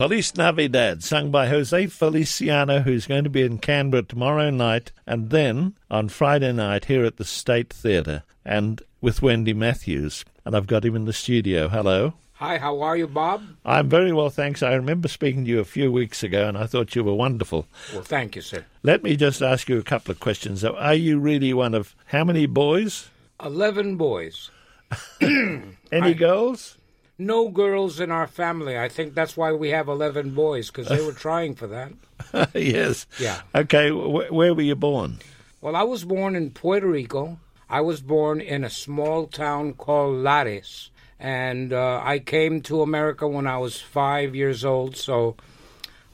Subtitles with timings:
[0.00, 5.28] Feliz Navidad, sung by Jose Feliciano, who's going to be in Canberra tomorrow night, and
[5.28, 10.24] then on Friday night here at the State Theatre, and with Wendy Matthews.
[10.46, 11.68] And I've got him in the studio.
[11.68, 12.14] Hello.
[12.36, 13.42] Hi, how are you, Bob?
[13.66, 14.62] I'm very well, thanks.
[14.62, 17.66] I remember speaking to you a few weeks ago, and I thought you were wonderful.
[17.92, 18.64] Well, thank you, sir.
[18.82, 20.64] Let me just ask you a couple of questions.
[20.64, 23.10] Are you really one of how many boys?
[23.38, 24.50] Eleven boys.
[25.20, 26.78] Any I- girls?
[27.20, 28.78] No girls in our family.
[28.78, 31.92] I think that's why we have 11 boys, because they were trying for that.
[32.54, 33.06] yes.
[33.18, 33.42] Yeah.
[33.54, 35.18] Okay, wh- where were you born?
[35.60, 37.38] Well, I was born in Puerto Rico.
[37.68, 40.90] I was born in a small town called Lares.
[41.18, 45.36] And uh, I came to America when I was five years old, so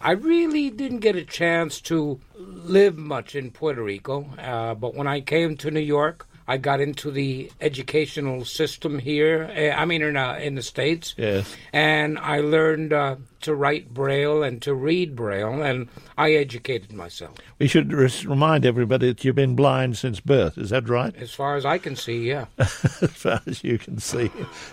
[0.00, 4.24] I really didn't get a chance to live much in Puerto Rico.
[4.36, 9.50] Uh, but when I came to New York, I got into the educational system here.
[9.52, 11.14] eh, I mean, in, uh, in the States.
[11.16, 11.54] Yes.
[11.72, 17.36] And I learned uh, to write Braille and to read Braille, and I educated myself.
[17.58, 20.56] We should res- remind everybody that you've been blind since birth.
[20.56, 21.14] Is that right?
[21.16, 22.46] As far as I can see, yeah.
[22.58, 24.30] as far as you can see.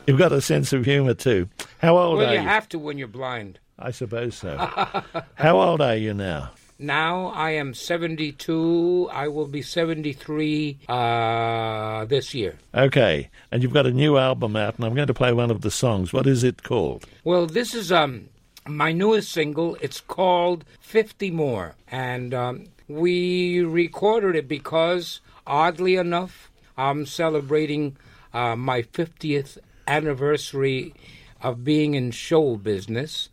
[0.08, 1.50] You've got a sense of humour too.
[1.80, 2.50] How old Well, are you Well, you?
[2.50, 3.60] have to when you're blind.
[3.80, 4.56] I suppose so.
[5.36, 6.52] How old are you now?
[6.84, 9.10] Now I am 72.
[9.12, 12.58] I will be 73 uh, this year.
[12.76, 15.62] Okay, and you've got a new album out, and I'm going to play one of
[15.62, 16.12] the songs.
[16.12, 17.06] What is it called?
[17.24, 18.28] Well, this is um
[18.68, 19.78] my newest single.
[19.82, 21.76] It's called 50 More.
[21.88, 27.98] And um, we recorded it because, oddly enough, I'm celebrating
[28.34, 30.94] uh, my 50th anniversary
[31.42, 33.30] of being in show business.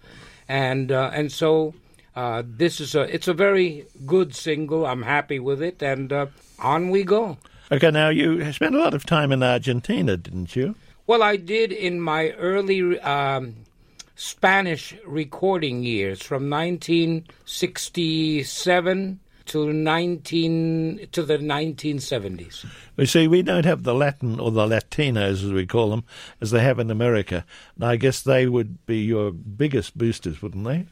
[0.48, 1.74] And, uh, and so
[2.14, 4.86] uh, this is a, it's a very good single.
[4.86, 5.82] I'm happy with it.
[5.82, 6.26] And uh,
[6.58, 7.38] on we go.
[7.72, 10.74] Okay, now you spent a lot of time in Argentina, didn't you?
[11.06, 13.56] Well, I did in my early um,
[14.16, 22.66] Spanish recording years from 1967 to 19 to the 1970s.
[22.96, 26.04] You see, we don't have the Latin or the Latinos, as we call them,
[26.40, 27.44] as they have in America.
[27.74, 30.86] And I guess they would be your biggest boosters, wouldn't they?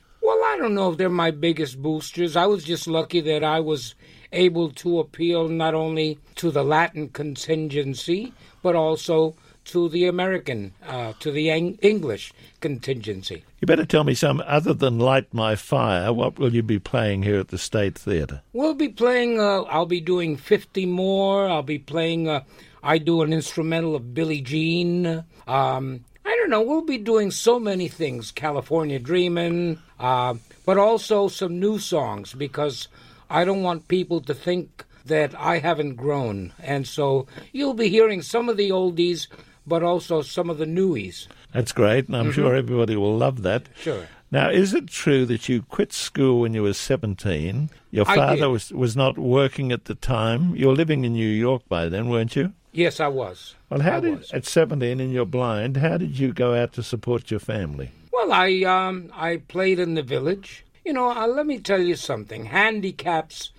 [0.58, 2.34] Don't know if they're my biggest boosters.
[2.34, 3.94] I was just lucky that I was
[4.32, 9.36] able to appeal not only to the Latin contingency, but also
[9.66, 13.44] to the American, uh, to the Eng- English contingency.
[13.60, 16.12] You better tell me some other than Light My Fire.
[16.12, 18.42] What will you be playing here at the State Theatre?
[18.52, 21.48] We'll be playing, uh, I'll be doing 50 more.
[21.48, 22.42] I'll be playing, uh,
[22.82, 25.22] I do an instrumental of Billie Jean.
[25.46, 30.34] Um, I don't know, we'll be doing so many things California Dreamin', uh,
[30.68, 32.88] but also some new songs because
[33.30, 36.52] I don't want people to think that I haven't grown.
[36.62, 39.28] And so you'll be hearing some of the oldies,
[39.66, 41.26] but also some of the newies.
[41.54, 42.32] That's great, and I'm mm-hmm.
[42.32, 43.70] sure everybody will love that.
[43.80, 44.08] Sure.
[44.30, 47.70] Now, is it true that you quit school when you were 17?
[47.90, 50.54] Your father was, was not working at the time.
[50.54, 52.52] You were living in New York by then, weren't you?
[52.72, 53.54] Yes, I was.
[53.70, 54.32] Well, how I did, was.
[54.34, 57.92] at 17 and you're blind, how did you go out to support your family?
[58.18, 60.64] Well, I um I played in the village.
[60.84, 62.46] You know, uh, let me tell you something.
[62.46, 63.52] Handicaps,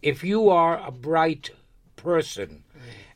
[0.00, 1.50] if you are a bright
[1.96, 2.64] person,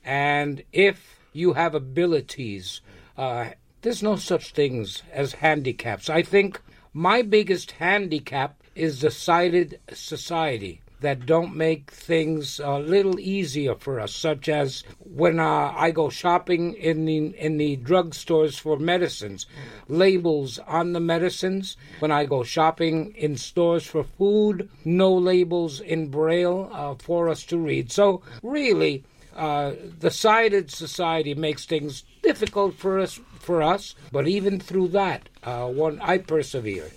[0.05, 2.83] and if you have abilities,
[3.17, 6.11] uh, there's no such things as handicaps.
[6.11, 6.61] I think
[6.93, 14.01] my biggest handicap is the sighted society that don't make things a little easier for
[14.01, 19.47] us, such as when uh, I go shopping in the in the drugstores for medicines,
[19.89, 21.77] labels on the medicines.
[22.01, 27.45] When I go shopping in stores for food, no labels in braille uh, for us
[27.45, 27.91] to read.
[27.91, 33.95] So really, uh, the sighted society makes things difficult for us for us.
[34.13, 36.91] But even through that, uh, one I persevere.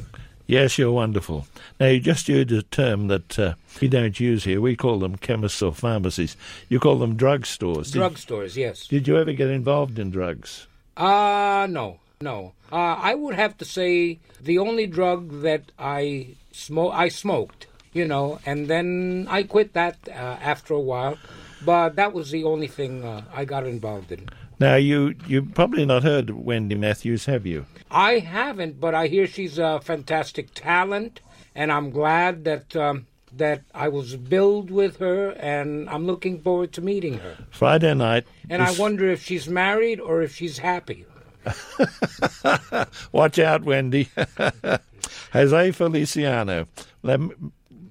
[0.45, 1.47] Yes, you're wonderful.
[1.79, 4.59] Now, you just used a term that uh, we don't use here.
[4.59, 6.35] We call them chemists or pharmacies.
[6.67, 7.93] You call them drugstores.
[7.93, 8.87] Drugstores, yes.
[8.87, 10.67] did you ever get involved in drugs?
[10.95, 12.53] Uh no, no.
[12.71, 18.05] Uh, I would have to say the only drug that I smoke, I smoked, you
[18.05, 21.17] know, and then I quit that uh, after a while.
[21.65, 24.27] But that was the only thing uh, I got involved in.
[24.59, 27.65] Now, you you've probably not heard of Wendy Matthews, have you?
[27.89, 31.21] I haven't, but I hear she's a fantastic talent,
[31.55, 36.71] and I'm glad that um, that I was billed with her, and I'm looking forward
[36.73, 37.37] to meeting her.
[37.51, 38.25] Friday night.
[38.49, 41.05] And I wonder if she's married or if she's happy.
[43.11, 44.09] Watch out, Wendy.
[45.33, 46.67] Jose Feliciano.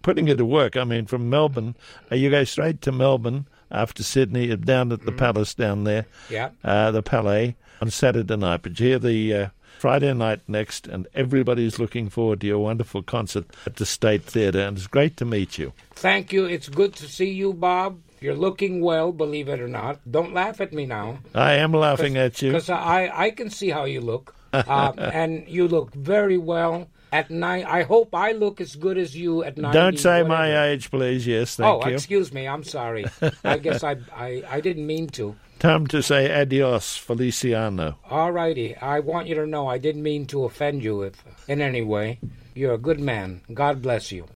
[0.02, 0.76] Putting it to work.
[0.76, 1.76] I mean, from Melbourne,
[2.10, 6.50] you go straight to Melbourne after Sydney, down at the Palace down there, Yeah.
[6.62, 8.60] uh, the Palais, on Saturday night.
[8.62, 9.48] But you hear the uh,
[9.78, 14.60] Friday night next, and everybody's looking forward to your wonderful concert at the State Theatre.
[14.60, 15.72] And it's great to meet you.
[15.94, 16.44] Thank you.
[16.44, 17.98] It's good to see you, Bob.
[18.20, 19.98] You're looking well, believe it or not.
[20.08, 21.18] Don't laugh at me now.
[21.34, 22.50] I am laughing at you.
[22.52, 24.36] Because I, I can see how you look.
[24.54, 27.64] Uh, and you look very well at nine.
[27.66, 29.78] I hope I look as good as you at 90.
[29.78, 30.28] Don't say whatever.
[30.28, 31.26] my age, please.
[31.26, 31.94] Yes, thank Oh, you.
[31.94, 32.48] excuse me.
[32.48, 33.04] I'm sorry.
[33.44, 35.36] I guess I, I, I didn't mean to.
[35.58, 37.96] Time to say adios, Feliciano.
[38.10, 38.74] All righty.
[38.76, 42.18] I want you to know I didn't mean to offend you if, in any way.
[42.54, 43.42] You're a good man.
[43.54, 44.26] God bless you.